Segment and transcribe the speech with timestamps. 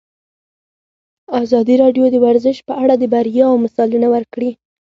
[1.41, 4.51] ازادي راډیو د ورزش په اړه د بریاوو مثالونه ورکړي.